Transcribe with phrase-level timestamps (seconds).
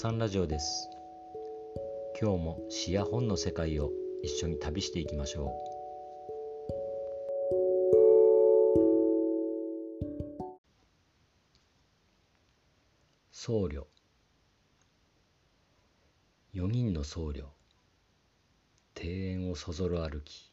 [0.00, 0.88] さんラジオです。
[2.18, 3.90] 今日も詩や本の世界を
[4.22, 5.50] 一緒に旅していきましょう。
[13.30, 13.84] 僧侶。
[16.54, 17.44] 4人の僧侶。
[18.98, 20.50] 庭園をそぞろ歩き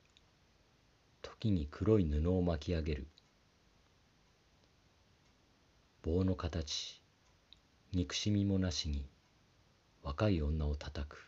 [1.21, 3.07] 時に黒い布を巻き上げる。
[6.03, 7.01] 棒の形
[7.93, 9.07] 憎しみもなしに
[10.07, 11.27] 若い女を叩く。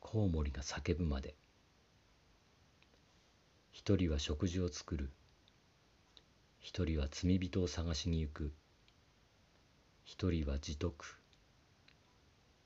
[0.00, 1.36] コウモリが叫ぶまで。
[3.70, 5.12] 一人は食事を作る。
[6.58, 8.52] 一人は罪人を探しに行く。
[10.02, 11.16] 一人は自得。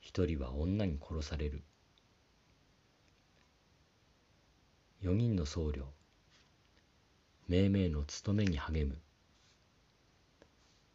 [0.00, 1.62] 一人は女に殺される。
[5.02, 5.82] 四人の僧侶。
[7.46, 8.98] 命名の務めに励む。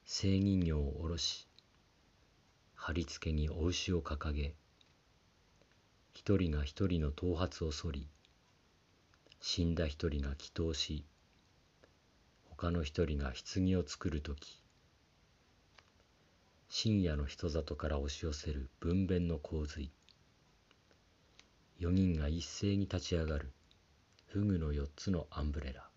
[0.04, 1.49] 聖人形を下ろし
[2.80, 4.56] 貼り付けにお牛を掲げ
[6.14, 8.08] 一人が一人の頭髪を剃り
[9.42, 11.06] 死んだ一人が祈祷し
[12.50, 14.60] 他の一人が棺を作る時
[16.72, 19.92] 深夜の人里から押し寄せる分娩の洪水。
[21.80, 23.52] 四人が一斉に立ち上がる
[24.28, 25.90] フグの四つのアンブレラ。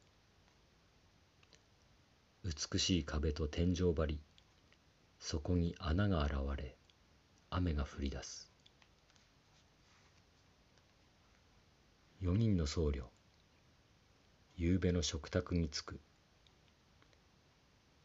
[2.42, 4.20] 美しい壁と天井張り
[5.24, 6.74] そこに穴が現れ
[7.48, 8.50] 雨が降り出す。
[12.20, 13.04] 四人の僧侶
[14.56, 16.00] 夕べの食卓に着く。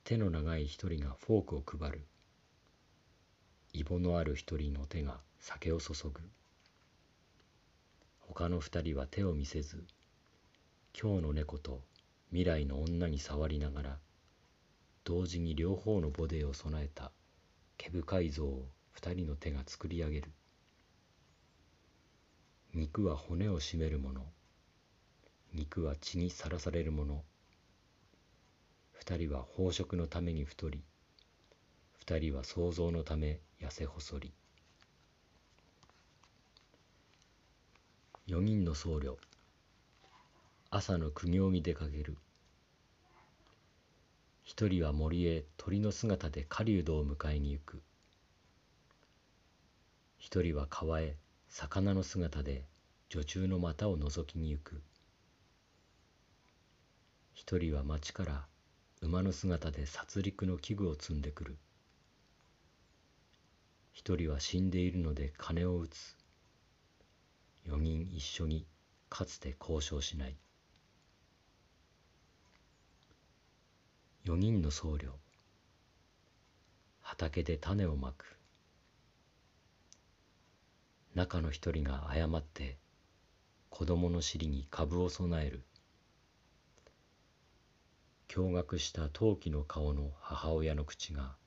[0.04, 2.06] 手の長い一人がフォークを配る。
[3.74, 6.22] イボのある一人の手が酒を注ぐ。
[8.20, 9.84] 他の二人は手を見せず
[10.94, 11.82] 今日の猫と
[12.30, 13.98] 未来の女に触りながら
[15.08, 17.14] 同時に両方のボディを備えた
[17.78, 20.34] 毛深い像を二人の手が作り上げる。
[22.74, 24.26] 肉は骨を締めるもの
[25.54, 27.24] 肉は血にさらされるもの。
[28.92, 30.84] 二人は飽食のために太り
[31.94, 34.34] 二人は創造のため痩せ細り。
[38.26, 39.16] 四人の僧侶
[40.70, 42.18] 朝の苦行に出かける。
[44.58, 47.80] 一人は森へ鳥の姿で狩人を迎えに行く。
[50.18, 51.16] 一人は川へ
[51.48, 52.66] 魚の姿で
[53.10, 54.82] 女中の股を覗きに行く。
[57.36, 58.48] 一人は町から
[59.04, 61.58] 馬の姿で殺戮の器具を積んでくる。
[63.94, 66.18] 一人は死んでいるので金を打つ。
[67.64, 68.66] 四人一緒に
[69.08, 70.36] かつて交渉しない。
[74.28, 75.12] 四人の僧侶。
[77.00, 78.38] 畑で種をまく。
[81.16, 82.78] 中の一人が誤って
[83.70, 85.64] 子供の尻に株を備える。
[88.28, 91.38] 驚愕した陶器の顔の母親の口が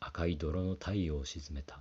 [0.00, 1.80] 赤い泥の太陽を沈めた。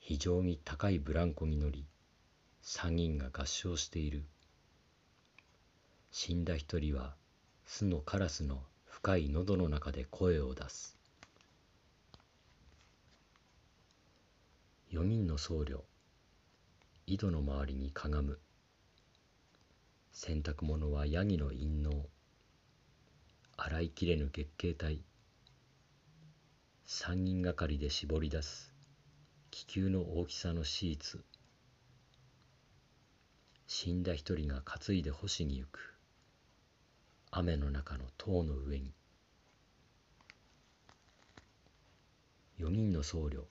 [0.00, 1.86] 非常に高いブランコに乗り
[2.60, 4.24] 三人が合唱している。
[6.12, 7.14] 死んだ一人は
[7.64, 10.98] 巣のカラスの深い喉の中で声を出す。
[14.90, 15.82] 四人の僧侶
[17.06, 18.40] 井戸の周りにかがむ。
[20.10, 22.06] 洗濯物はヤギの陰嚢。
[23.56, 25.04] 洗いきれぬ月経体。
[26.86, 28.74] 三人がかりで絞り出す。
[29.52, 31.24] 気球の大きさのシーツ。
[33.68, 35.99] 死んだ一人が担いで干しに行く。
[37.32, 38.92] 雨の中の塔の上に。
[42.58, 43.44] 四人の僧侶。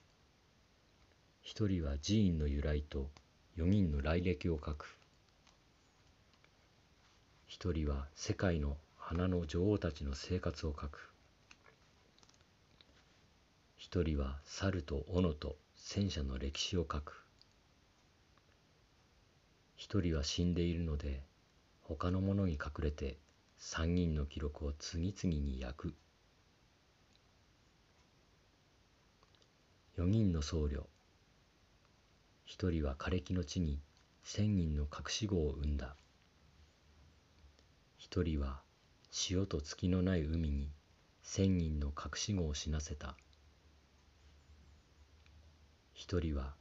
[1.40, 3.10] 一人は寺院の由来と
[3.56, 4.96] 四人の来歴を書く。
[7.46, 11.10] 一人は世界の花の女王たちの生活を書く。
[13.78, 17.24] 一人は猿と斧と戦車の歴史を書く。
[19.74, 21.22] 一人は死んでいるので
[21.80, 23.16] 他のものに隠れて
[23.62, 25.94] 三人の記録を次々に焼く。
[29.94, 30.84] 四人の僧侶。
[32.46, 33.78] 一人は枯れ木の地に
[34.24, 35.94] 千人の隠し子を生んだ。
[37.98, 38.62] 一人は
[39.10, 40.70] 潮と月のない海に
[41.22, 43.14] 千人の隠し子を死なせた。
[45.92, 46.54] 一人は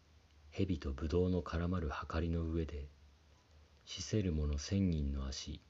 [0.51, 2.89] 蛇とブドウの絡まるはかりの上で
[3.85, 5.61] 死せる者千人の足。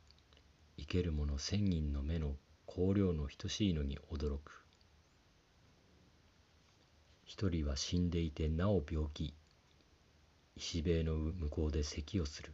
[0.79, 4.63] 生ける者千人の目の光量の等しいのに驚く。
[7.25, 9.33] 一人は死んでいてなお病気。
[10.55, 12.53] 石塀の向こうで咳をする。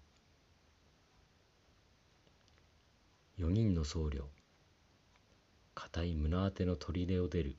[3.38, 4.24] 四人の僧侶。
[5.76, 7.56] 固い胸当ての砦を出る。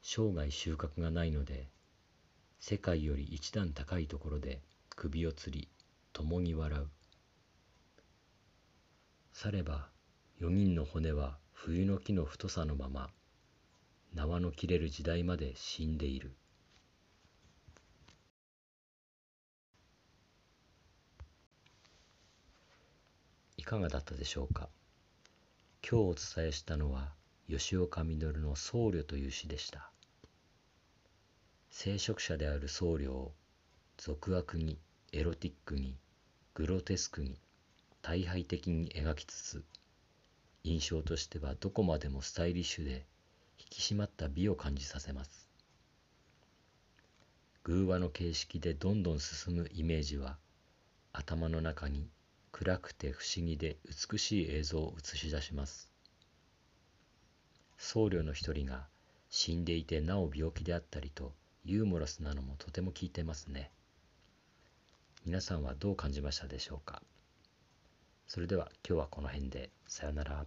[0.00, 1.66] 生涯収穫がないので
[2.60, 4.60] 世界より一段高いところで
[4.90, 5.68] 首を吊り
[6.12, 6.88] 共に笑う。
[9.38, 9.90] されば
[10.38, 13.10] 四人の骨は冬の木の太さのまま
[14.14, 16.34] 縄の切れる時代まで死んでいる。
[23.58, 24.70] いかがだったでしょうか？
[25.86, 27.12] 今日お伝えしたのは
[27.46, 29.90] 吉岡稔の僧侶という詩でした。
[31.70, 33.34] 聖職者である僧侶を
[33.98, 34.78] 俗悪に
[35.12, 35.98] エロティックに
[36.54, 37.36] グロテスクに
[38.08, 39.64] 大敗的に描きつつ
[40.62, 43.04] 印象としてはどこまでもスタイリッシュで
[43.58, 45.48] 引き締まった美を感じさせます。
[47.64, 50.36] 偶話の形式でどんどん進むイメージは
[51.12, 52.06] 頭の中に
[52.52, 53.76] 暗くて不思議で
[54.12, 55.90] 美しい映像を映し出します。
[57.76, 58.86] 僧侶の一人が
[59.30, 61.32] 死んでいてなお病気であったりと
[61.64, 63.72] ユーモラスなのもとても効いてますね。
[65.24, 67.02] 皆さんはどう感じましたでしょうか？
[68.26, 69.70] それでは今日はこの辺で。
[69.86, 70.46] さよなら。